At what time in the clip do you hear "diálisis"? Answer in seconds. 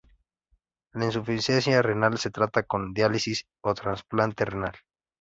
2.91-3.45